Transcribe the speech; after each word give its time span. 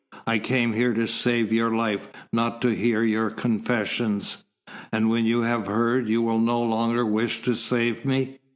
"I 0.25 0.39
came 0.39 0.73
here 0.73 0.95
to 0.95 1.05
save 1.07 1.53
your 1.53 1.75
life, 1.75 2.07
not 2.33 2.59
to 2.63 2.73
hear 2.73 3.03
your 3.03 3.29
confessions." 3.29 4.43
"And 4.91 5.09
when 5.11 5.25
you 5.25 5.43
have 5.43 5.67
heard, 5.67 6.07
you 6.07 6.23
will 6.23 6.39
no 6.39 6.59
longer 6.59 7.05
wish 7.05 7.43
to 7.43 7.53
save 7.53 8.03
me. 8.03 8.39